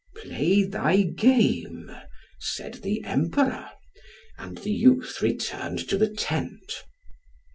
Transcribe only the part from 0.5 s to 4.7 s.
thy game," said the Emperor. And